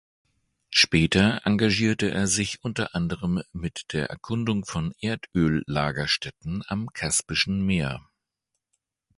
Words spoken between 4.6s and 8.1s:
von Erdöllagerstätten am Kaspischen Meer.